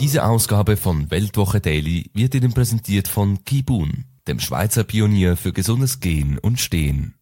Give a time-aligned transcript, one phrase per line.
[0.00, 6.00] Diese Ausgabe von Weltwoche Daily wird Ihnen präsentiert von Kibun, dem Schweizer Pionier für gesundes
[6.00, 7.16] Gehen und Stehen.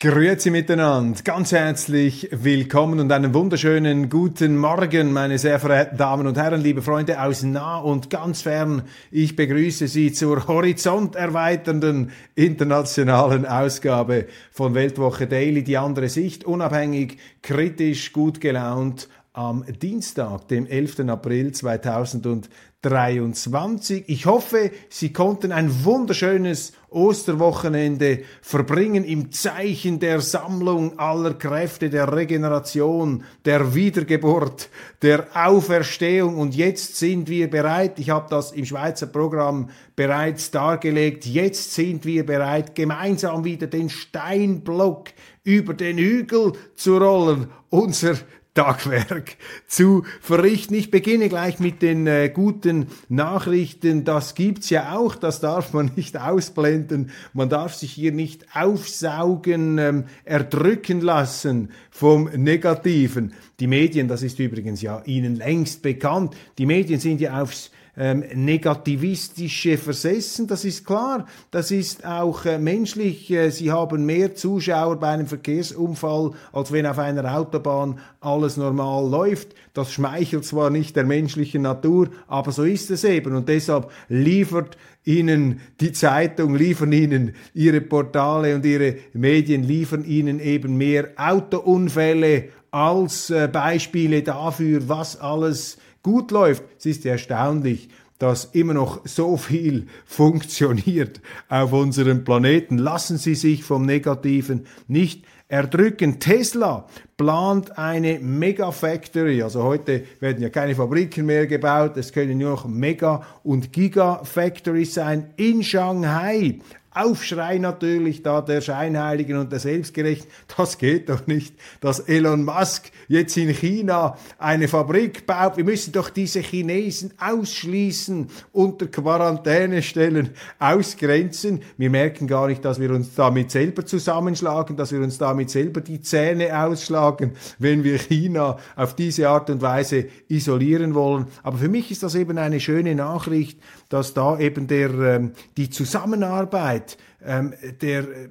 [0.00, 6.38] Grüezi miteinander, ganz herzlich willkommen und einen wunderschönen guten Morgen, meine sehr verehrten Damen und
[6.38, 8.84] Herren, liebe Freunde aus nah und ganz fern.
[9.10, 18.14] Ich begrüße Sie zur horizonterweiternden internationalen Ausgabe von Weltwoche Daily, die andere Sicht, unabhängig, kritisch,
[18.14, 19.08] gut gelaunt
[19.38, 21.08] am Dienstag, dem 11.
[21.08, 24.08] April 2023.
[24.08, 32.12] Ich hoffe, Sie konnten ein wunderschönes Osterwochenende verbringen im Zeichen der Sammlung aller Kräfte, der
[32.12, 34.70] Regeneration, der Wiedergeburt,
[35.02, 36.36] der Auferstehung.
[36.36, 42.04] Und jetzt sind wir bereit, ich habe das im Schweizer Programm bereits dargelegt, jetzt sind
[42.04, 45.10] wir bereit, gemeinsam wieder den Steinblock
[45.44, 47.46] über den Hügel zu rollen.
[47.70, 48.16] Unser
[48.58, 49.36] Tagwerk
[49.68, 50.74] zu verrichten.
[50.74, 54.02] Ich beginne gleich mit den äh, guten Nachrichten.
[54.02, 57.10] Das gibt's ja auch, das darf man nicht ausblenden.
[57.32, 63.32] Man darf sich hier nicht aufsaugen, ähm, erdrücken lassen vom Negativen.
[63.60, 68.24] Die Medien, das ist übrigens ja Ihnen längst bekannt, die Medien sind ja aufs ähm,
[68.32, 71.26] negativistische versessen, das ist klar.
[71.50, 73.28] Das ist auch äh, menschlich.
[73.30, 79.10] Äh, sie haben mehr Zuschauer bei einem Verkehrsunfall, als wenn auf einer Autobahn alles normal
[79.10, 79.48] läuft.
[79.74, 83.34] Das schmeichelt zwar nicht der menschlichen Natur, aber so ist es eben.
[83.34, 90.38] Und deshalb liefert Ihnen die Zeitung, liefern Ihnen Ihre Portale und Ihre Medien, liefern Ihnen
[90.38, 96.64] eben mehr Autounfälle als äh, Beispiele dafür, was alles gut läuft.
[96.78, 97.88] Es ist erstaunlich,
[98.18, 102.78] dass immer noch so viel funktioniert auf unserem Planeten.
[102.78, 106.20] Lassen Sie sich vom Negativen nicht erdrücken.
[106.20, 109.42] Tesla plant eine Megafactory.
[109.42, 111.96] Also heute werden ja keine Fabriken mehr gebaut.
[111.96, 116.60] Es können nur noch Mega- und Gigafactories sein in Shanghai.
[116.98, 120.28] Aufschrei natürlich da der Scheinheiligen und der Selbstgerechten.
[120.56, 125.56] Das geht doch nicht, dass Elon Musk jetzt in China eine Fabrik baut.
[125.56, 131.62] Wir müssen doch diese Chinesen ausschließen, unter Quarantäne stellen, ausgrenzen.
[131.76, 135.80] Wir merken gar nicht, dass wir uns damit selber zusammenschlagen, dass wir uns damit selber
[135.80, 141.26] die Zähne ausschlagen, wenn wir China auf diese Art und Weise isolieren wollen.
[141.42, 145.70] Aber für mich ist das eben eine schöne Nachricht, dass da eben der, ähm, die
[145.70, 146.87] Zusammenarbeit,
[147.24, 148.28] ähm, der, äh,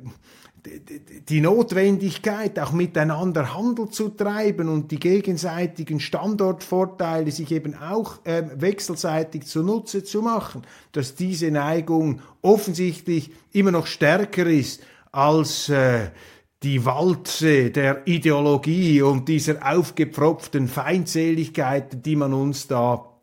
[1.30, 8.44] die Notwendigkeit, auch miteinander Handel zu treiben und die gegenseitigen Standortvorteile sich eben auch äh,
[8.56, 14.82] wechselseitig zunutze zu machen, dass diese Neigung offensichtlich immer noch stärker ist
[15.12, 16.10] als äh,
[16.64, 23.17] die Walze der Ideologie und dieser aufgepfropften Feindseligkeit, die man uns da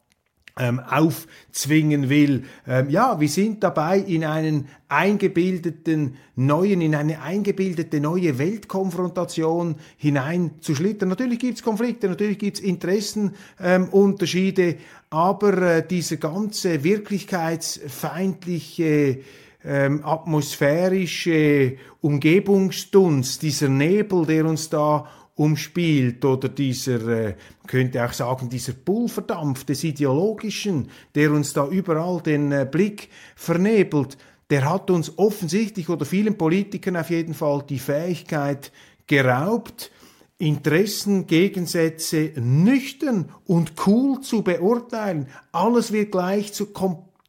[0.57, 2.45] ähm, aufzwingen will.
[2.67, 11.09] Ähm, ja, wir sind dabei, in einen eingebildeten neuen, in eine eingebildete neue Weltkonfrontation hineinzuschlittern.
[11.09, 14.77] Natürlich gibt's Konflikte, natürlich gibt's Interessenunterschiede, ähm,
[15.11, 19.19] aber äh, diese ganze wirklichkeitsfeindliche
[19.65, 27.35] ähm, atmosphärische Umgebungsdunst, dieser Nebel, der uns da umspielt oder dieser, äh,
[27.67, 34.17] könnte auch sagen, dieser Pulverdampf des Ideologischen, der uns da überall den äh, Blick vernebelt,
[34.51, 38.71] der hat uns offensichtlich oder vielen Politikern auf jeden Fall die Fähigkeit
[39.07, 39.91] geraubt,
[40.39, 45.29] Interessengegensätze nüchtern und cool zu beurteilen.
[45.53, 46.73] Alles wird gleich zur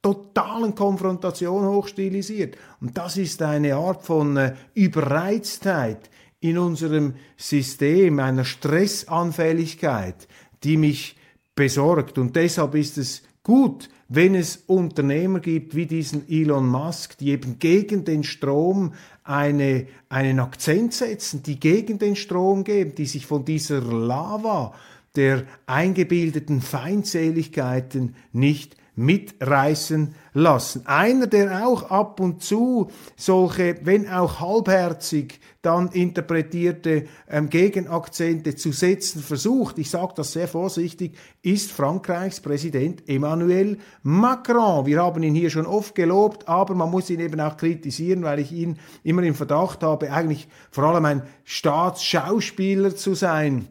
[0.01, 2.57] totalen Konfrontation hochstilisiert.
[2.81, 6.09] Und das ist eine Art von äh, Überreiztheit,
[6.45, 10.27] in unserem System, einer Stressanfälligkeit,
[10.63, 11.15] die mich
[11.55, 12.17] besorgt.
[12.17, 17.57] Und deshalb ist es gut, wenn es Unternehmer gibt wie diesen Elon Musk, die eben
[17.57, 18.93] gegen den Strom
[19.23, 24.73] eine, einen Akzent setzen, die gegen den Strom geben, die sich von dieser Lava
[25.15, 30.85] der eingebildeten Feindseligkeiten nicht mitreißen lassen.
[30.85, 38.71] Einer, der auch ab und zu solche, wenn auch halbherzig dann interpretierte ähm, Gegenakzente zu
[38.71, 44.85] setzen versucht, ich sage das sehr vorsichtig, ist Frankreichs Präsident Emmanuel Macron.
[44.85, 48.39] Wir haben ihn hier schon oft gelobt, aber man muss ihn eben auch kritisieren, weil
[48.39, 53.67] ich ihn immer im Verdacht habe, eigentlich vor allem ein Staatsschauspieler zu sein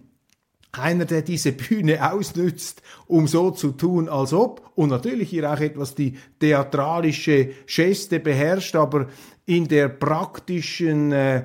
[0.78, 5.60] einer, der diese Bühne ausnützt, um so zu tun, als ob, und natürlich hier auch
[5.60, 9.08] etwas die theatralische Geste beherrscht, aber
[9.46, 11.44] in der praktischen äh,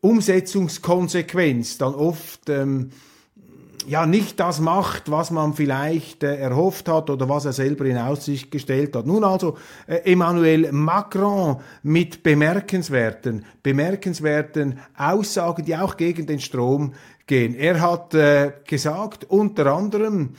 [0.00, 2.90] Umsetzungskonsequenz dann oft ähm,
[3.86, 7.98] ja nicht das macht, was man vielleicht äh, erhofft hat oder was er selber in
[7.98, 9.06] Aussicht gestellt hat.
[9.06, 9.56] Nun also
[9.86, 16.94] äh, Emmanuel Macron mit bemerkenswerten, bemerkenswerten Aussagen, die auch gegen den Strom
[17.26, 17.54] gehen.
[17.54, 20.34] Er hat äh, gesagt, unter anderem,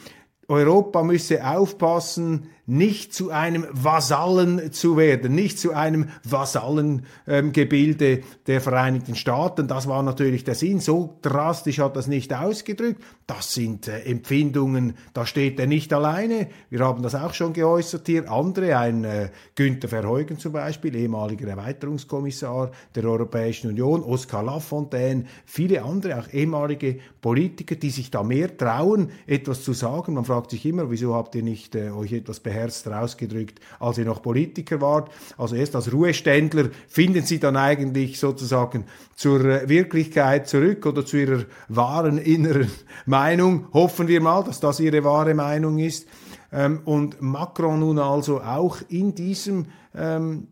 [0.48, 9.16] Europa müsse aufpassen, nicht zu einem Vasallen zu werden, nicht zu einem Vasallengebilde der Vereinigten
[9.16, 9.70] Staaten.
[9.70, 10.82] Das war natürlich der Sinn.
[10.82, 13.02] So drastisch hat das nicht ausgedrückt.
[13.26, 16.50] Das sind äh, Empfindungen, da steht er nicht alleine.
[16.70, 18.30] Wir haben das auch schon geäußert hier.
[18.30, 25.84] Andere, ein äh, Günther Verheugen zum Beispiel, ehemaliger Erweiterungskommissar der Europäischen Union, Oskar Lafontaine, viele
[25.84, 30.16] andere, auch ehemalige Politiker, die sich da mehr trauen, etwas zu sagen.
[30.16, 32.57] Man fragt sich immer, wieso habt ihr nicht äh, euch etwas beherrscht?
[32.58, 35.12] Beherzter ausgedrückt, als ihr noch Politiker wart.
[35.38, 41.18] Also erst als Ruheständler finden Sie dann eigentlich sozusagen zur äh, Wirklichkeit zurück oder zu
[41.18, 42.72] Ihrer wahren inneren
[43.06, 43.68] Meinung.
[43.74, 46.08] Hoffen wir mal, dass das Ihre wahre Meinung ist.
[46.52, 50.48] Ähm, und Macron nun also auch in diesem ähm,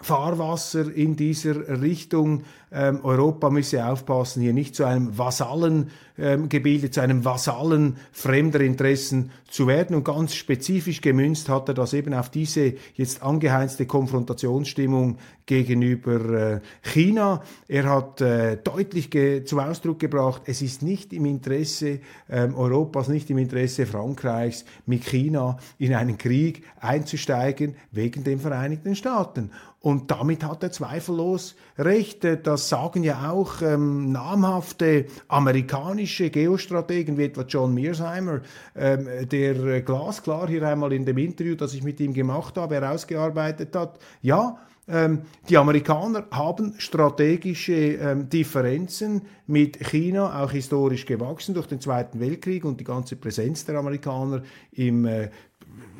[0.00, 2.44] Fahrwasser in dieser Richtung.
[2.70, 6.48] Ähm, Europa müsse aufpassen, hier nicht zu einem Vasallen ähm,
[6.90, 9.96] zu einem Vasallen fremder Interessen zu werden.
[9.96, 16.60] Und ganz spezifisch gemünzt hat er das eben auf diese jetzt angeheizte Konfrontationsstimmung gegenüber äh,
[16.82, 17.42] China.
[17.68, 19.08] Er hat äh, deutlich
[19.46, 25.04] zum Ausdruck gebracht, es ist nicht im Interesse ähm, Europas, nicht im Interesse Frankreichs, mit
[25.04, 29.50] China in einen Krieg einzusteigen wegen den Vereinigten Staaten.
[29.80, 32.24] Und damit hat er zweifellos recht.
[32.24, 38.40] Äh, das sagen ja auch ähm, namhafte amerikanische Geostrategen wie etwa John Mearsheimer,
[38.74, 42.74] ähm, der äh, glasklar hier einmal in dem Interview, das ich mit ihm gemacht habe,
[42.74, 43.98] herausgearbeitet hat.
[44.20, 44.58] Ja,
[44.88, 52.20] ähm, die Amerikaner haben strategische ähm, Differenzen mit China, auch historisch gewachsen durch den Zweiten
[52.20, 54.42] Weltkrieg und die ganze Präsenz der Amerikaner
[54.72, 55.28] im äh,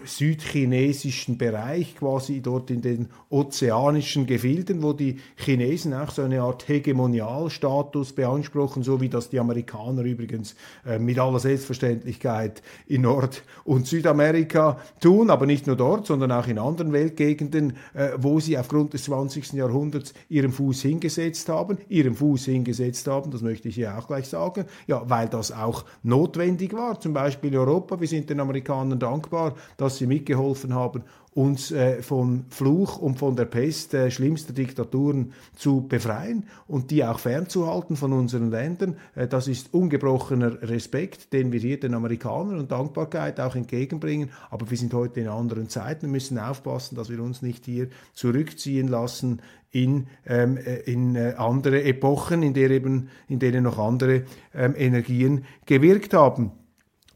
[0.05, 6.69] südchinesischen Bereich, quasi dort in den ozeanischen Gefilden, wo die Chinesen auch so eine Art
[6.69, 10.55] Hegemonialstatus beanspruchen, so wie das die Amerikaner übrigens
[10.87, 16.47] äh, mit aller Selbstverständlichkeit in Nord- und Südamerika tun, aber nicht nur dort, sondern auch
[16.47, 19.53] in anderen Weltgegenden, äh, wo sie aufgrund des 20.
[19.55, 24.29] Jahrhunderts ihren Fuß hingesetzt haben, ihren Fuß hingesetzt haben, das möchte ich hier auch gleich
[24.29, 29.55] sagen, ja, weil das auch notwendig war, zum Beispiel Europa, wir sind den Amerikanern dankbar,
[29.77, 31.05] dass sie mitgeholfen haben,
[31.39, 37.05] uns äh, vom Fluch und von der Pest äh, schlimmster Diktaturen zu befreien und die
[37.05, 38.97] auch fernzuhalten von unseren Ländern.
[39.15, 44.31] Äh, das ist ungebrochener Respekt, den wir hier den Amerikanern und Dankbarkeit auch entgegenbringen.
[44.51, 47.89] Aber wir sind heute in anderen Zeiten und müssen aufpassen, dass wir uns nicht hier
[48.15, 49.41] zurückziehen lassen
[49.71, 54.75] in, ähm, äh, in äh, andere Epochen, in, der eben, in denen noch andere ähm,
[54.77, 56.51] Energien gewirkt haben.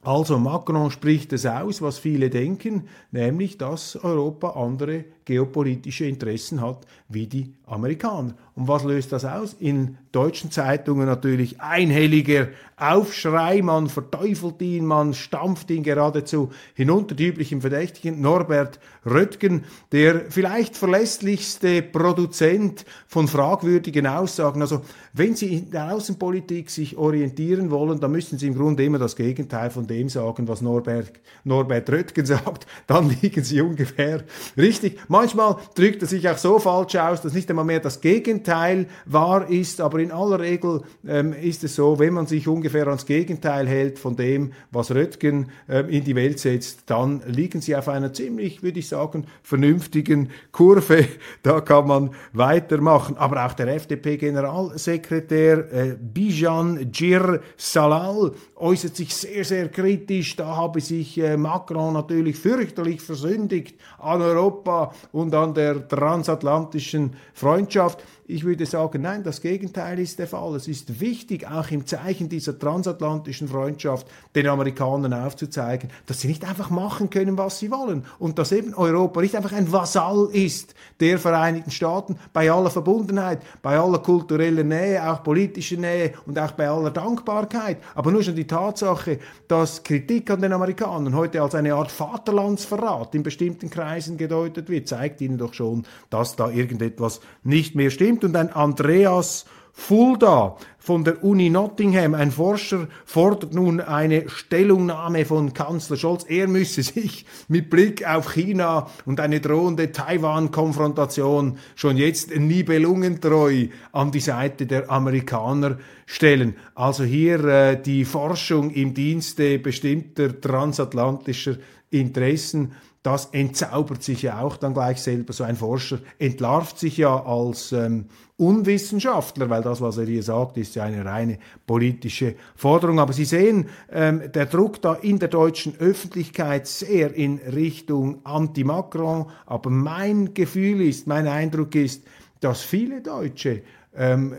[0.04, 6.86] Also Macron spricht es aus, was viele denken, nämlich dass Europa andere geopolitische Interessen hat
[7.08, 8.34] wie die Amerikaner.
[8.54, 9.54] Und was löst das aus?
[9.58, 17.14] In deutschen Zeitungen natürlich einhelliger Aufschrei, man verteufelt ihn, man stampft ihn geradezu hinunter.
[17.14, 24.60] Die üblichen Verdächtigen, Norbert Röttgen, der vielleicht verlässlichste Produzent von fragwürdigen Aussagen.
[24.60, 24.82] Also
[25.14, 29.16] wenn Sie in der Außenpolitik sich orientieren wollen, dann müssen Sie im Grunde immer das
[29.16, 31.12] Gegenteil von dem sagen, was Norbert,
[31.44, 32.66] Norbert Röttgen sagt.
[32.86, 34.24] Dann liegen Sie ungefähr
[34.56, 34.98] richtig.
[35.12, 39.46] Manchmal drückt er sich auch so falsch aus, dass nicht einmal mehr das Gegenteil wahr
[39.46, 43.68] ist, aber in aller Regel ähm, ist es so, wenn man sich ungefähr ans Gegenteil
[43.68, 48.14] hält von dem, was Röttgen ähm, in die Welt setzt, dann liegen sie auf einer
[48.14, 51.06] ziemlich, würde ich sagen, vernünftigen Kurve.
[51.42, 53.16] Da kann man weitermachen.
[53.16, 60.36] Aber auch der FDP-Generalsekretär äh, Bijan Jir Salal äußert sich sehr, sehr kritisch.
[60.36, 68.04] Da habe sich äh, Macron natürlich fürchterlich versündigt an Europa und an der transatlantischen Freundschaft.
[68.32, 70.56] Ich würde sagen, nein, das Gegenteil ist der Fall.
[70.56, 76.48] Es ist wichtig, auch im Zeichen dieser transatlantischen Freundschaft den Amerikanern aufzuzeigen, dass sie nicht
[76.48, 80.74] einfach machen können, was sie wollen und dass eben Europa nicht einfach ein Vasall ist
[80.98, 86.52] der Vereinigten Staaten bei aller Verbundenheit, bei aller kultureller Nähe, auch politischer Nähe und auch
[86.52, 87.78] bei aller Dankbarkeit.
[87.94, 93.14] Aber nur schon die Tatsache, dass Kritik an den Amerikanern heute als eine Art Vaterlandsverrat
[93.14, 98.21] in bestimmten Kreisen gedeutet wird, zeigt ihnen doch schon, dass da irgendetwas nicht mehr stimmt
[98.24, 105.54] und ein Andreas Fulda von der Uni Nottingham, ein Forscher, fordert nun eine Stellungnahme von
[105.54, 106.24] Kanzler Scholz.
[106.28, 114.10] Er müsse sich mit Blick auf China und eine drohende Taiwan-Konfrontation schon jetzt nibelungentreu an
[114.10, 116.56] die Seite der Amerikaner stellen.
[116.74, 121.56] Also hier äh, die Forschung im Dienste bestimmter transatlantischer
[121.90, 125.32] Interessen das entzaubert sich ja auch dann gleich selber.
[125.32, 128.06] So ein Forscher entlarvt sich ja als ähm,
[128.36, 133.00] Unwissenschaftler, weil das, was er hier sagt, ist ja eine reine politische Forderung.
[133.00, 139.26] Aber Sie sehen, ähm, der Druck da in der deutschen Öffentlichkeit sehr in Richtung Anti-Macron.
[139.46, 142.04] Aber mein Gefühl ist, mein Eindruck ist,
[142.38, 143.62] dass viele Deutsche
[143.96, 144.34] ähm,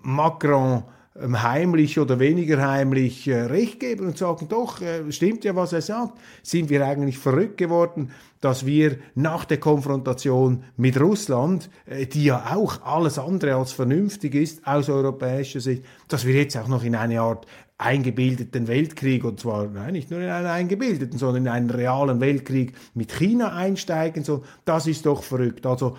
[0.00, 0.84] Macron
[1.20, 5.82] heimlich oder weniger heimlich äh, recht geben und sagen, doch, äh, stimmt ja, was er
[5.82, 6.18] sagt.
[6.42, 12.54] Sind wir eigentlich verrückt geworden, dass wir nach der Konfrontation mit Russland, äh, die ja
[12.54, 16.94] auch alles andere als vernünftig ist aus europäischer Sicht, dass wir jetzt auch noch in
[16.94, 17.46] eine Art
[17.78, 22.72] eingebildeten Weltkrieg, und zwar nein, nicht nur in einen eingebildeten, sondern in einen realen Weltkrieg
[22.94, 25.66] mit China einsteigen, so, das ist doch verrückt.
[25.66, 25.96] Also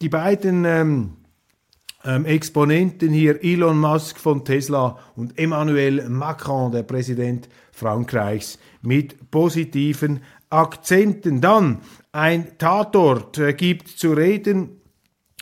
[0.00, 1.10] die beiden ähm,
[2.04, 10.20] ähm, Exponenten hier Elon Musk von Tesla und Emmanuel Macron, der Präsident Frankreichs, mit positiven
[10.50, 11.40] Akzenten.
[11.40, 11.78] Dann
[12.12, 14.80] ein Tatort äh, gibt zu reden.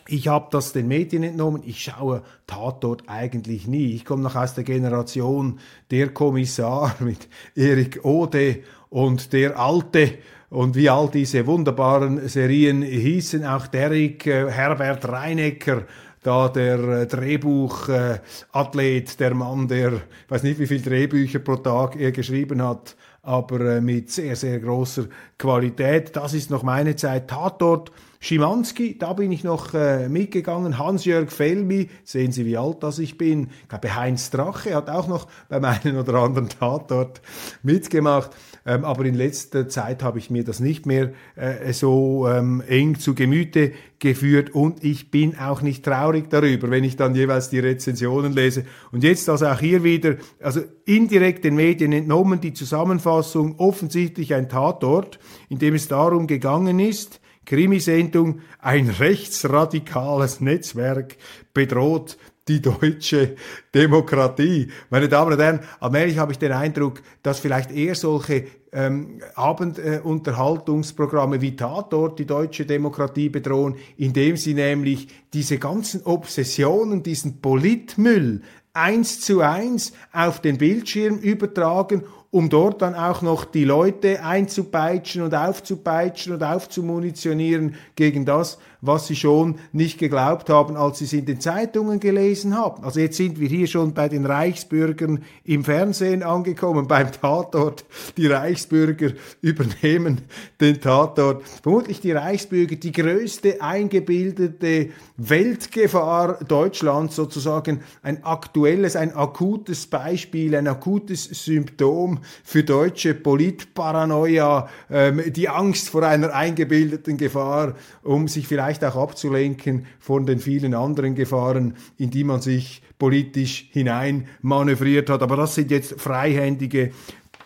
[0.09, 1.63] Ich habe das den Medien entnommen.
[1.65, 3.93] Ich schaue Tatort eigentlich nie.
[3.93, 5.59] Ich komme noch aus der Generation
[5.91, 13.45] der Kommissar mit Erik Ode und der Alte und wie all diese wunderbaren Serien hießen,
[13.45, 15.83] auch Derrick, äh, Herbert Reinecker
[16.27, 21.97] da der äh, Drehbuchathlet, äh, der Mann, der, weiß nicht, wie viele Drehbücher pro Tag
[21.97, 25.05] er geschrieben hat, aber äh, mit sehr, sehr großer
[25.39, 26.17] Qualität.
[26.17, 27.29] Das ist noch meine Zeit.
[27.29, 30.79] Tatort Schimanski, da bin ich noch äh, mitgegangen.
[30.79, 33.49] Hans-Jörg Felmi, sehen Sie, wie alt das ich bin.
[33.63, 37.21] Ich glaube, Heinz Drache hat auch noch beim einen oder anderen Tatort
[37.63, 38.31] mitgemacht.
[38.65, 42.99] Ähm, aber in letzter Zeit habe ich mir das nicht mehr äh, so ähm, eng
[42.99, 47.61] zu Gemüte geführt und ich bin auch nicht traurig darüber, wenn ich dann jeweils die
[47.61, 48.65] Rezensionen lese.
[48.93, 54.49] Und jetzt also auch hier wieder, also indirekt den Medien entnommen, die Zusammenfassung, offensichtlich ein
[54.49, 55.19] Tatort,
[55.49, 61.17] in dem es darum gegangen ist, Krimisendung, ein rechtsradikales Netzwerk
[61.55, 63.37] bedroht die deutsche
[63.75, 64.69] Demokratie.
[64.91, 71.37] Meine Damen und Herren, allmählich habe ich den Eindruck, dass vielleicht eher solche ähm, Abendunterhaltungsprogramme
[71.37, 78.43] äh, wie Tatort die deutsche Demokratie bedrohen, indem sie nämlich diese ganzen Obsessionen, diesen Politmüll
[78.73, 82.05] eins zu eins auf den Bildschirm übertragen
[82.37, 89.07] um dort dann auch noch die Leute einzupeitschen und aufzupeitschen und aufzumunitionieren gegen das, was
[89.07, 92.85] sie schon nicht geglaubt haben, als sie es in den Zeitungen gelesen haben.
[92.85, 97.87] Also jetzt sind wir hier schon bei den Reichsbürgern im Fernsehen angekommen, beim Tatort.
[98.19, 100.21] Die Reichsbürger übernehmen
[100.61, 101.43] den Tatort.
[101.63, 110.69] Vermutlich die Reichsbürger, die größte eingebildete Weltgefahr Deutschlands, sozusagen ein aktuelles, ein akutes Beispiel, ein
[110.69, 118.85] akutes Symptom für deutsche Politparanoia, ähm, die Angst vor einer eingebildeten Gefahr, um sich vielleicht
[118.85, 125.23] auch abzulenken von den vielen anderen Gefahren, in die man sich politisch hinein manövriert hat.
[125.23, 126.93] Aber das sind jetzt freihändige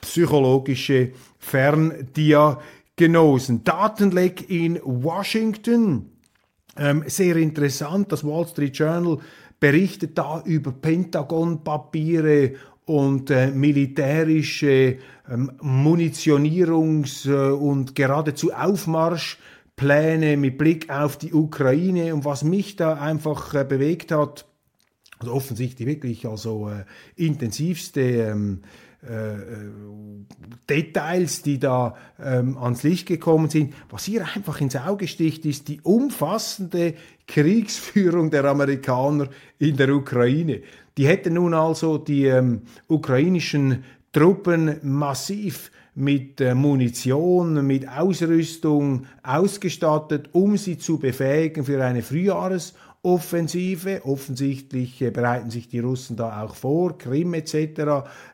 [0.00, 3.64] psychologische Ferndiagnosen.
[3.64, 6.12] Datenleck in Washington.
[6.76, 9.18] Ähm, sehr interessant, das Wall Street Journal
[9.58, 12.54] berichtet da über Pentagon-Papiere
[12.90, 14.99] und äh, militärische
[15.30, 22.12] ähm, Munitionierungs- äh, und geradezu Aufmarschpläne mit Blick auf die Ukraine.
[22.12, 24.44] Und was mich da einfach äh, bewegt hat,
[25.20, 28.89] also offensichtlich wirklich also äh, intensivste ähm, äh, äh,
[30.69, 33.75] Details, die da ähm, ans Licht gekommen sind.
[33.88, 36.95] Was hier einfach ins Auge sticht, ist die umfassende
[37.26, 39.28] Kriegsführung der Amerikaner
[39.59, 40.61] in der Ukraine.
[40.99, 50.28] Die hätten nun also die ähm, ukrainischen Truppen massiv mit äh, Munition, mit Ausrüstung ausgestattet,
[50.33, 54.04] um sie zu befähigen für eine Frühjahres- Offensive.
[54.04, 57.54] Offensichtlich äh, bereiten sich die Russen da auch vor, Krim etc.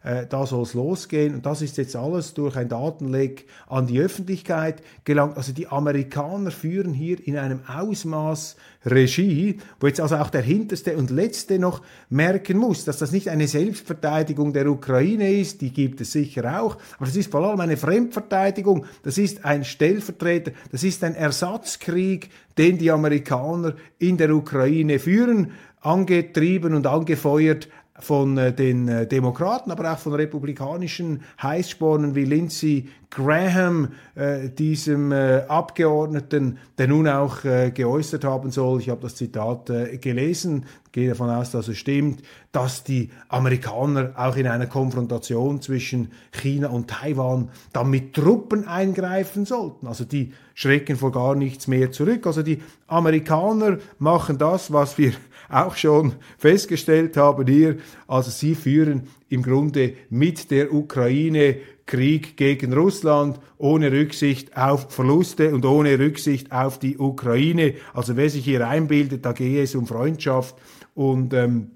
[0.03, 1.37] Äh, da soll es losgehen.
[1.37, 5.37] Und das ist jetzt alles durch ein Datenleck an die Öffentlichkeit gelangt.
[5.37, 10.97] Also die Amerikaner führen hier in einem Ausmaß Regie, wo jetzt also auch der Hinterste
[10.97, 16.01] und Letzte noch merken muss, dass das nicht eine Selbstverteidigung der Ukraine ist, die gibt
[16.01, 20.85] es sicher auch, aber das ist vor allem eine Fremdverteidigung, das ist ein Stellvertreter, das
[20.85, 27.69] ist ein Ersatzkrieg, den die Amerikaner in der Ukraine führen, angetrieben und angefeuert
[28.01, 35.13] von äh, den äh, Demokraten, aber auch von republikanischen Heißspornen wie Lindsey Graham, äh, diesem
[35.13, 40.67] äh, Abgeordneten, der nun auch äh, geäußert haben soll, ich habe das Zitat äh, gelesen,
[40.93, 42.23] gehe davon aus, dass es stimmt,
[42.53, 49.45] dass die Amerikaner auch in einer Konfrontation zwischen China und Taiwan dann mit Truppen eingreifen
[49.45, 49.87] sollten.
[49.87, 52.27] Also die schrecken vor gar nichts mehr zurück.
[52.27, 55.13] Also die Amerikaner machen das, was wir
[55.49, 57.77] auch schon festgestellt haben hier.
[58.07, 65.55] Also sie führen im Grunde mit der Ukraine Krieg gegen Russland ohne Rücksicht auf Verluste
[65.55, 67.75] und ohne Rücksicht auf die Ukraine.
[67.95, 70.57] Also wer sich hier einbildet, da gehe es um Freundschaft
[70.95, 71.76] und ähm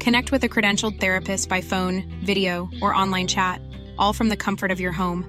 [0.00, 3.60] Connect with a credentialed therapist by phone, video, or online chat,
[3.98, 5.24] all from the comfort of your home.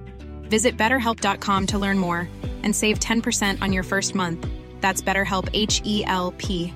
[0.49, 2.29] Visit betterhelp.com to learn more
[2.63, 4.47] and save 10% on your first month.
[4.79, 6.73] That's BetterHelp H E L P.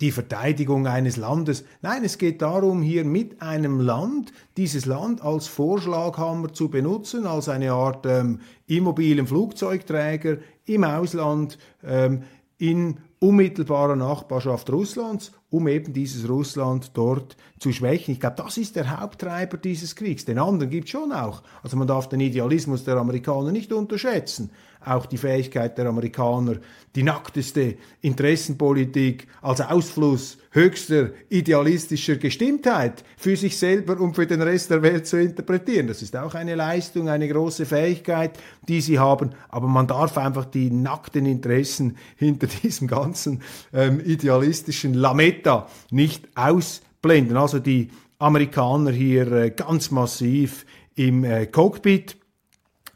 [0.00, 1.64] die Verteidigung eines Landes.
[1.82, 7.48] Nein, es geht darum, hier mit einem Land, dieses Land als Vorschlaghammer zu benutzen, als
[7.48, 12.22] eine Art ähm, immobilen Flugzeugträger im Ausland, ähm,
[12.58, 18.12] in unmittelbarer Nachbarschaft Russlands, um eben dieses Russland dort zu schwächen.
[18.12, 20.24] Ich glaube, das ist der Haupttreiber dieses Kriegs.
[20.24, 21.42] Den anderen gibt es schon auch.
[21.62, 24.50] Also man darf den Idealismus der Amerikaner nicht unterschätzen
[24.84, 26.56] auch die Fähigkeit der Amerikaner,
[26.94, 34.70] die nackteste Interessenpolitik als Ausfluss höchster idealistischer Gestimmtheit für sich selber und für den Rest
[34.70, 35.86] der Welt zu interpretieren.
[35.86, 40.46] Das ist auch eine Leistung, eine große Fähigkeit, die sie haben, aber man darf einfach
[40.46, 44.94] die nackten Interessen hinter diesem ganzen ähm, idealistischen
[45.38, 47.36] Lametta nicht ausblenden.
[47.36, 52.16] Also die Amerikaner hier äh, ganz massiv im äh, Cockpit.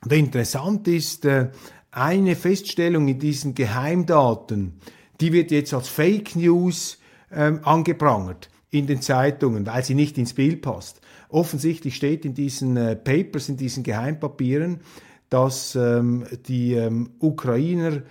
[0.04, 1.50] Und interessant ist, äh,
[1.90, 4.80] eine Feststellung in diesen Geheimdaten,
[5.20, 6.98] die wird jetzt als Fake News
[7.30, 11.00] ähm, angeprangert in den Zeitungen, weil sie nicht ins Bild passt.
[11.28, 12.74] Offensichtlich steht in diesen
[13.04, 14.80] Papers, in diesen Geheimpapieren,
[15.28, 18.02] dass ähm, die ähm, Ukrainer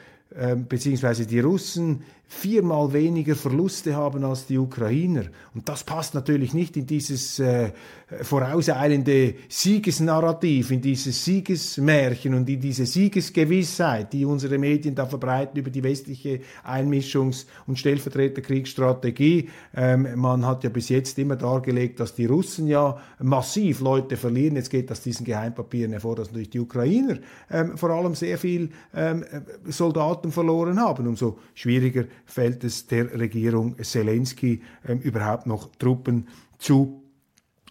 [0.69, 1.25] bzw.
[1.25, 5.25] die Russen viermal weniger Verluste haben als die Ukrainer.
[5.53, 7.71] Und das passt natürlich nicht in dieses äh,
[8.21, 15.69] vorauseilende Siegesnarrativ, in dieses Siegesmärchen und in diese Siegesgewissheit, die unsere Medien da verbreiten über
[15.69, 19.49] die westliche Einmischungs- und Stellvertreterkriegsstrategie.
[19.75, 24.55] Ähm, man hat ja bis jetzt immer dargelegt, dass die Russen ja massiv Leute verlieren.
[24.55, 27.17] Jetzt geht aus diesen Geheimpapieren hervor, dass natürlich die Ukrainer
[27.51, 29.25] ähm, vor allem sehr viel ähm,
[29.65, 31.07] Soldaten verloren haben.
[31.07, 37.01] Umso schwieriger fällt es der Regierung Zelensky ähm, überhaupt noch Truppen zu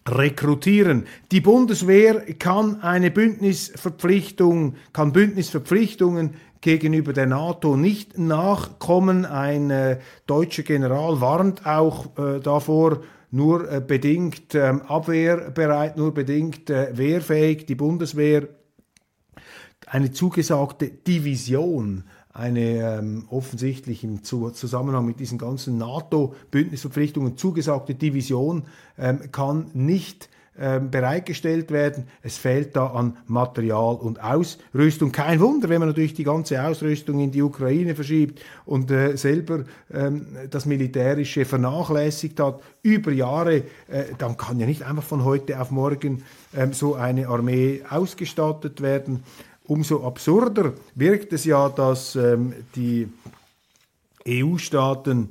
[0.09, 1.07] rekrutieren.
[1.31, 9.25] Die Bundeswehr kann eine Bündnisverpflichtung, kann Bündnisverpflichtungen gegenüber der NATO nicht nachkommen.
[9.25, 16.69] Ein äh, deutscher General warnt auch äh, davor, nur äh, bedingt ähm, abwehrbereit, nur bedingt
[16.69, 17.67] äh, wehrfähig.
[17.67, 18.49] Die Bundeswehr,
[19.87, 28.65] eine zugesagte Division eine ähm, offensichtlich im Zusammenhang mit diesen ganzen NATO-Bündnisverpflichtungen zugesagte Division
[28.99, 30.29] ähm, kann nicht
[30.63, 32.05] ähm, bereitgestellt werden.
[32.23, 35.11] Es fehlt da an Material und Ausrüstung.
[35.11, 39.65] Kein Wunder, wenn man natürlich die ganze Ausrüstung in die Ukraine verschiebt und äh, selber
[39.91, 45.59] ähm, das Militärische vernachlässigt hat über Jahre, äh, dann kann ja nicht einfach von heute
[45.61, 49.23] auf morgen ähm, so eine Armee ausgestattet werden.
[49.71, 53.07] Umso absurder wirkt es ja, dass ähm, die
[54.27, 55.29] EU-Staaten,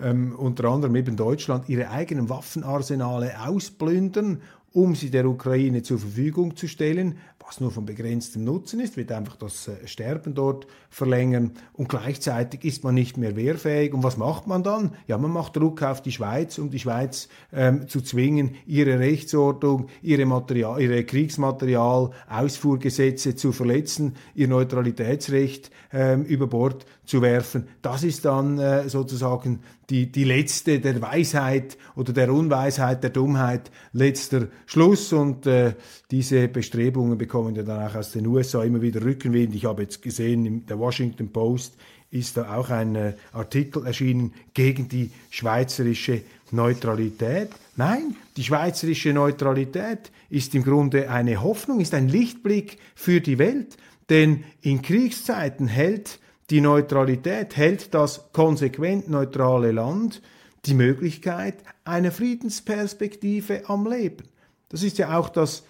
[0.00, 6.54] ähm, unter anderem eben Deutschland, ihre eigenen Waffenarsenale ausplündern, um sie der Ukraine zur Verfügung
[6.54, 7.18] zu stellen,
[7.50, 12.64] was nur von begrenztem Nutzen ist, wird einfach das äh, Sterben dort verlängern und gleichzeitig
[12.64, 13.92] ist man nicht mehr wehrfähig.
[13.92, 14.92] Und was macht man dann?
[15.08, 19.88] Ja, man macht Druck auf die Schweiz, um die Schweiz ähm, zu zwingen, ihre Rechtsordnung,
[20.00, 27.66] ihre, Material, ihre Kriegsmaterial, Ausfuhrgesetze zu verletzen, ihr Neutralitätsrecht ähm, über Bord zu werfen.
[27.82, 29.58] Das ist dann äh, sozusagen
[29.90, 35.12] die, die letzte der Weisheit oder der Unweisheit, der Dummheit, letzter Schluss.
[35.12, 35.74] Und äh,
[36.12, 39.54] diese Bestrebungen bekommen ja dann auch aus den USA immer wieder Rückenwind.
[39.54, 41.74] Ich habe jetzt gesehen, in der Washington Post
[42.10, 47.50] ist da auch ein äh, Artikel erschienen gegen die schweizerische Neutralität.
[47.76, 53.76] Nein, die schweizerische Neutralität ist im Grunde eine Hoffnung, ist ein Lichtblick für die Welt.
[54.08, 56.18] Denn in Kriegszeiten hält
[56.50, 60.20] die Neutralität, hält das konsequent neutrale Land
[60.66, 64.24] die Möglichkeit einer Friedensperspektive am Leben.
[64.68, 65.62] Das ist ja auch das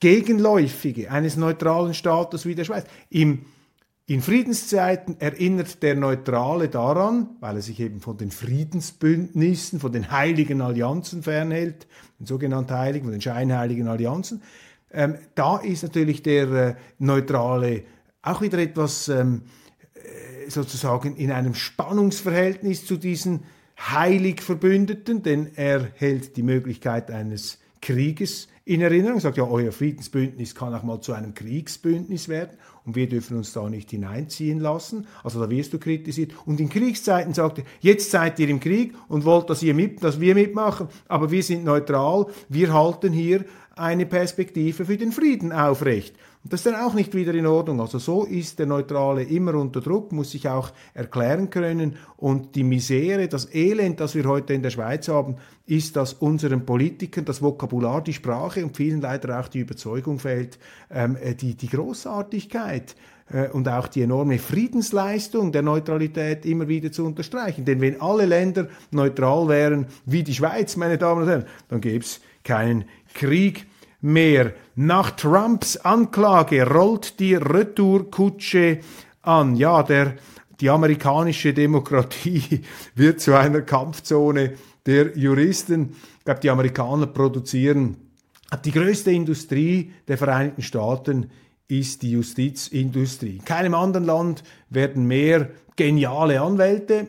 [0.00, 2.84] Gegenläufige eines neutralen Staates wie der Schweiz.
[3.10, 3.46] Im,
[4.06, 10.10] in Friedenszeiten erinnert der Neutrale daran, weil er sich eben von den Friedensbündnissen, von den
[10.10, 11.86] heiligen Allianzen fernhält,
[12.18, 14.42] den sogenannten Heiligen, von den scheinheiligen Allianzen.
[14.90, 17.84] Ähm, da ist natürlich der äh, Neutrale
[18.22, 19.42] auch wieder etwas ähm,
[20.48, 23.44] sozusagen in einem Spannungsverhältnis zu diesen
[23.78, 30.54] heilig Verbündeten, denn er hält die Möglichkeit eines Krieges in Erinnerung, sagt ja, euer Friedensbündnis
[30.54, 35.06] kann auch mal zu einem Kriegsbündnis werden und wir dürfen uns da nicht hineinziehen lassen.
[35.24, 36.32] Also da wirst du kritisiert.
[36.44, 40.04] Und in Kriegszeiten sagt er, jetzt seid ihr im Krieg und wollt, dass, ihr mit,
[40.04, 45.52] dass wir mitmachen, aber wir sind neutral, wir halten hier eine Perspektive für den Frieden
[45.52, 46.14] aufrecht.
[46.42, 47.82] Und das ist dann auch nicht wieder in Ordnung.
[47.82, 51.96] Also so ist der Neutrale immer unter Druck, muss sich auch erklären können.
[52.16, 56.64] Und die Misere, das Elend, das wir heute in der Schweiz haben, ist, dass unseren
[56.64, 60.58] Politikern das Vokabular, die Sprache und vielen leider auch die Überzeugung fehlt,
[60.90, 62.96] ähm, äh, die, die Großartigkeit
[63.30, 67.66] äh, und auch die enorme Friedensleistung der Neutralität immer wieder zu unterstreichen.
[67.66, 72.02] Denn wenn alle Länder neutral wären, wie die Schweiz, meine Damen und Herren, dann gäbe
[72.02, 73.66] es keinen Krieg
[74.00, 74.54] mehr.
[74.74, 78.80] Nach Trumps Anklage rollt die Retourkutsche
[79.22, 79.56] an.
[79.56, 80.14] Ja, der,
[80.60, 82.62] die amerikanische Demokratie
[82.94, 84.54] wird zu einer Kampfzone
[84.86, 85.96] der Juristen.
[86.18, 87.96] Ich glaube, die Amerikaner produzieren
[88.56, 91.30] die größte Industrie der Vereinigten Staaten
[91.68, 93.36] ist die Justizindustrie.
[93.36, 97.06] In keinem anderen Land werden mehr geniale Anwälte,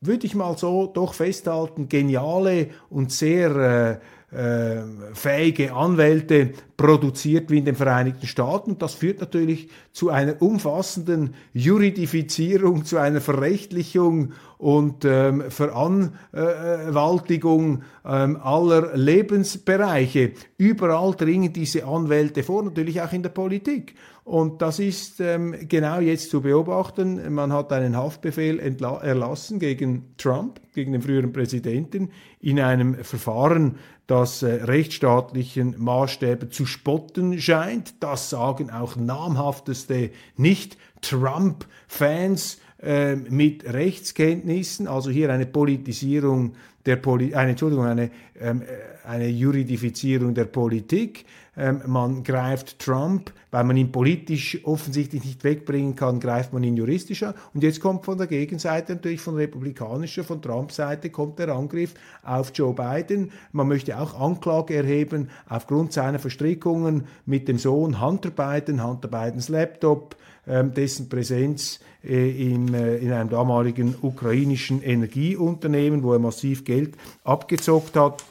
[0.00, 3.98] würde ich mal so doch festhalten, geniale und sehr äh,
[4.34, 4.82] äh,
[5.14, 8.72] fähige Anwälte produziert wie in den Vereinigten Staaten.
[8.72, 14.32] Und das führt natürlich zu einer umfassenden Juridifizierung, zu einer Verrechtlichung
[14.64, 20.32] und ähm, Veranwaltigung ähm, aller Lebensbereiche.
[20.56, 23.94] Überall dringen diese Anwälte vor, natürlich auch in der Politik.
[24.24, 27.34] Und das ist ähm, genau jetzt zu beobachten.
[27.34, 34.42] Man hat einen Haftbefehl erlassen gegen Trump, gegen den früheren Präsidenten, in einem Verfahren, das
[34.42, 38.02] äh, rechtsstaatlichen Maßstäben zu spotten scheint.
[38.02, 44.88] Das sagen auch namhafteste Nicht-Trump-Fans äh, mit Rechtskenntnissen.
[44.88, 46.52] Also hier eine Politisierung
[46.86, 51.24] der Poli eine, Entschuldigung, eine, ähm, äh, eine Juridifizierung der Politik.
[51.56, 56.76] Ähm, man greift Trump, weil man ihn politisch offensichtlich nicht wegbringen kann, greift man ihn
[56.76, 57.34] juristisch an.
[57.54, 61.94] Und jetzt kommt von der Gegenseite, natürlich von republikanischer, von Trumps Seite, kommt der Angriff
[62.22, 63.30] auf Joe Biden.
[63.52, 69.48] Man möchte auch Anklage erheben aufgrund seiner Verstrickungen mit dem Sohn Hunter Biden, Hunter Bidens
[69.48, 76.64] Laptop, ähm, dessen Präsenz äh, in, äh, in einem damaligen ukrainischen Energieunternehmen, wo er massiv
[76.64, 78.24] Geld abgezockt hat.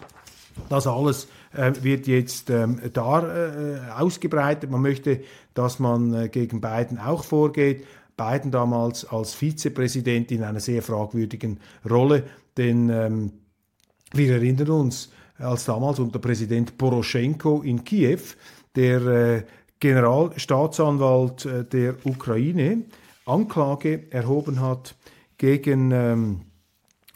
[0.70, 4.70] Das alles äh, wird jetzt ähm, da ausgebreitet.
[4.70, 5.22] Man möchte,
[5.56, 7.86] dass man gegen Biden auch vorgeht.
[8.16, 12.24] Biden damals als Vizepräsident in einer sehr fragwürdigen Rolle,
[12.58, 13.32] denn ähm,
[14.14, 18.20] wir erinnern uns, als damals unter Präsident Poroschenko in Kiew
[18.76, 19.44] der äh,
[19.84, 22.86] Generalstaatsanwalt äh, der Ukraine
[23.26, 24.96] Anklage erhoben hat
[25.38, 26.42] gegen ähm,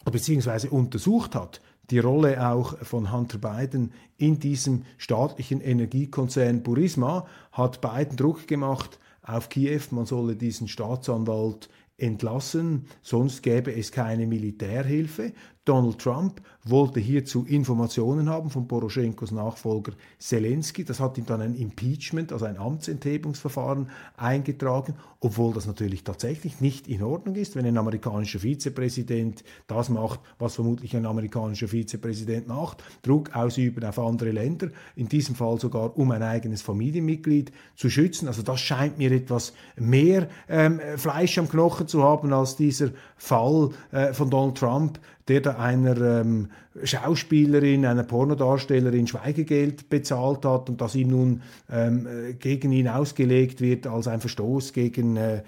[0.04, 7.80] beziehungsweise untersucht hat die Rolle auch von Hunter Biden in diesem staatlichen Energiekonzern Burisma, hat
[7.80, 15.32] Biden Druck gemacht auf Kiew, man solle diesen Staatsanwalt entlassen, sonst gäbe es keine Militärhilfe.
[15.64, 20.84] Donald Trump wollte hierzu Informationen haben von Poroschenkos Nachfolger Zelensky.
[20.84, 26.88] Das hat ihm dann ein Impeachment, also ein Amtsenthebungsverfahren eingetragen, obwohl das natürlich tatsächlich nicht
[26.88, 32.84] in Ordnung ist, wenn ein amerikanischer Vizepräsident das macht, was vermutlich ein amerikanischer Vizepräsident macht,
[33.02, 38.28] Druck ausüben auf andere Länder, in diesem Fall sogar um ein eigenes Familienmitglied zu schützen.
[38.28, 43.70] Also das scheint mir etwas mehr ähm, Fleisch am Knochen zu haben als dieser Fall
[43.92, 46.50] äh, von Donald Trump, der da einer ähm,
[46.84, 51.42] Schauspielerin, einer Pornodarstellerin Schweigegeld bezahlt hat und das ihm nun
[51.72, 52.08] ähm,
[52.40, 55.44] gegen ihn ausgelegt wird als ein Verstoß gegen äh,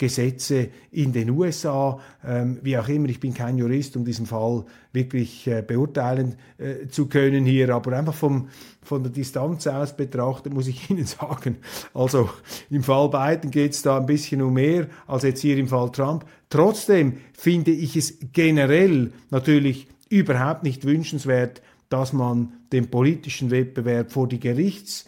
[0.00, 2.00] Wahlfinanzierungsgesetze in den USA.
[2.24, 6.88] Ähm, wie auch immer, ich bin kein Jurist, um diesen Fall wirklich äh, beurteilen äh,
[6.88, 8.48] zu können hier, aber einfach vom,
[8.82, 11.58] von der Distanz aus betrachtet muss ich Ihnen sagen,
[11.94, 12.30] also
[12.70, 15.90] im Fall Biden geht es da ein bisschen um mehr als jetzt hier im Fall
[15.90, 16.24] Trump.
[16.48, 24.28] Trotzdem finde ich es generell natürlich überhaupt nicht wünschenswert, dass man den politischen Wettbewerb vor
[24.28, 25.06] die Gerichts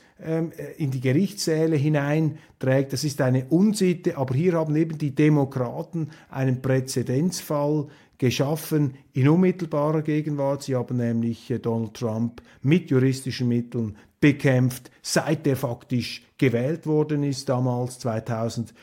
[0.76, 2.92] in die Gerichtssäle hineinträgt.
[2.92, 7.88] Das ist eine Unsitte, aber hier haben eben die Demokraten einen Präzedenzfall
[8.22, 10.62] geschaffen in unmittelbarer Gegenwart.
[10.62, 17.24] Sie haben nämlich äh, Donald Trump mit juristischen Mitteln bekämpft, seit er faktisch gewählt worden
[17.24, 18.76] ist, damals 2016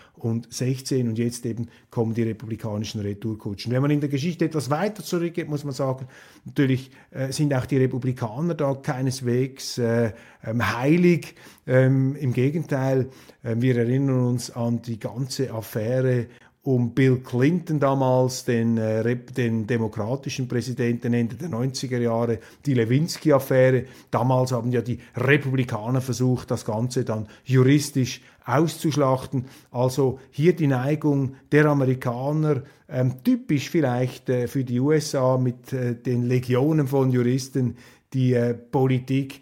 [1.08, 3.72] und jetzt eben kommen die republikanischen Retourkutschen.
[3.72, 6.08] Wenn man in der Geschichte etwas weiter zurückgeht, muss man sagen,
[6.46, 10.12] natürlich äh, sind auch die Republikaner da keineswegs äh,
[10.44, 11.36] ähm, heilig.
[11.68, 13.10] Ähm, Im Gegenteil,
[13.44, 16.28] äh, wir erinnern uns an die ganze Affäre
[16.62, 23.86] um Bill Clinton damals, den, äh, den demokratischen Präsidenten Ende der 90er Jahre, die Lewinsky-Affäre.
[24.12, 28.22] Damals haben ja die Republikaner versucht, das Ganze dann juristisch
[28.58, 29.46] auszuschlachten.
[29.72, 35.96] Also hier die Neigung der Amerikaner, ähm, typisch vielleicht äh, für die USA mit äh,
[35.96, 37.78] den Legionen von Juristen,
[38.14, 39.42] die äh, Politik,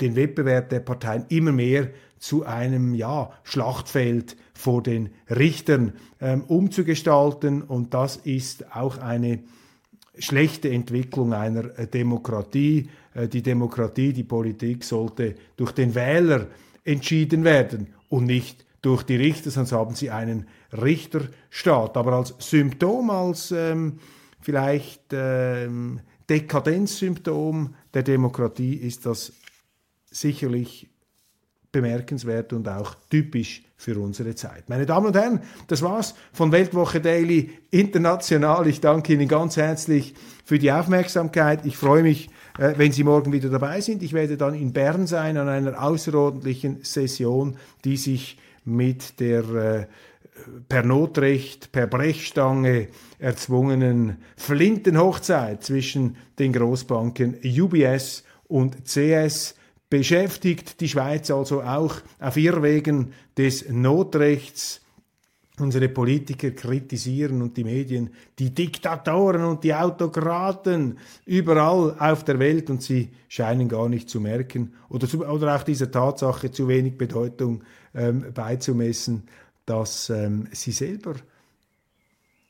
[0.00, 7.62] den Wettbewerb der Parteien immer mehr zu einem ja, Schlachtfeld vor den Richtern ähm, umzugestalten.
[7.62, 9.40] Und das ist auch eine
[10.18, 12.88] schlechte Entwicklung einer äh, Demokratie.
[13.14, 16.46] Äh, die Demokratie, die Politik sollte durch den Wähler
[16.84, 21.96] entschieden werden und nicht durch die Richter, sonst haben sie einen Richterstaat.
[21.96, 23.98] Aber als Symptom, als ähm,
[24.40, 29.32] vielleicht ähm, Dekadenzsymptom der Demokratie ist das
[30.10, 30.88] sicherlich
[31.72, 34.68] bemerkenswert und auch typisch für unsere Zeit.
[34.68, 38.66] Meine Damen und Herren, das war's von Weltwoche Daily International.
[38.68, 41.66] Ich danke Ihnen ganz herzlich für die Aufmerksamkeit.
[41.66, 44.02] Ich freue mich, äh, wenn Sie morgen wieder dabei sind.
[44.02, 49.86] Ich werde dann in Bern sein an einer außerordentlichen Session, die sich mit der äh,
[50.68, 52.88] per Notrecht, per Brechstange
[53.18, 59.54] erzwungenen Flintenhochzeit zwischen den Großbanken UBS und CS
[59.88, 64.83] beschäftigt die Schweiz also auch auf Irrwegen des Notrechts.
[65.60, 72.70] Unsere Politiker kritisieren und die Medien die Diktatoren und die Autokraten überall auf der Welt
[72.70, 76.98] und sie scheinen gar nicht zu merken oder, zu, oder auch dieser Tatsache zu wenig
[76.98, 77.62] Bedeutung
[77.94, 79.28] ähm, beizumessen,
[79.64, 81.14] dass ähm, sie selber,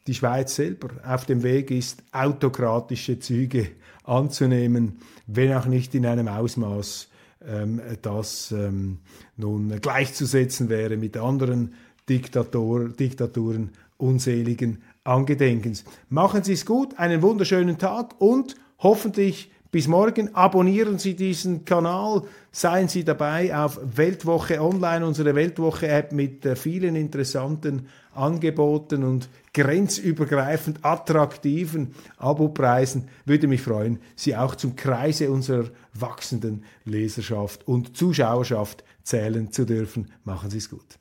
[0.07, 3.73] die Schweiz selber, auf dem Weg ist, autokratische Züge
[4.05, 7.09] anzunehmen, wenn auch nicht in einem Ausmaß,
[7.47, 9.01] ähm, das ähm,
[9.37, 11.75] nun gleichzusetzen wäre mit anderen
[12.09, 15.85] Diktator, Diktaturen unseligen Angedenkens.
[16.09, 20.35] Machen Sie es gut, einen wunderschönen Tag und hoffentlich bis morgen.
[20.35, 26.95] Abonnieren Sie diesen Kanal, seien Sie dabei auf Weltwoche Online, unsere Weltwoche-App mit äh, vielen
[26.95, 33.09] interessanten Angeboten und grenzübergreifend attraktiven Abopreisen.
[33.25, 40.13] Würde mich freuen, Sie auch zum Kreise unserer wachsenden Leserschaft und Zuschauerschaft zählen zu dürfen.
[40.23, 40.99] Machen Sie es gut.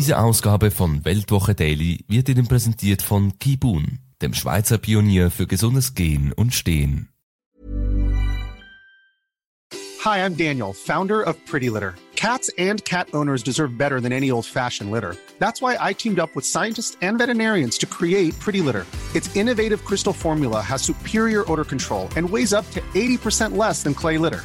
[0.00, 5.92] Diese Ausgabe von Weltwoche Daily wird Ihnen präsentiert von Kibun, dem Schweizer Pionier für gesundes
[5.92, 7.10] Gehen und Stehen.
[10.02, 11.92] Hi, I'm Daniel, Founder of Pretty Litter.
[12.16, 15.16] Cats and cat owners deserve better than any old-fashioned litter.
[15.38, 18.86] That's why I teamed up with scientists and veterinarians to create Pretty Litter.
[19.14, 23.92] Its innovative crystal formula has superior odor control and weighs up to 80% less than
[23.92, 24.44] clay litter.